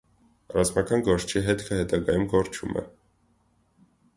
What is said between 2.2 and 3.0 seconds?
կորչում է։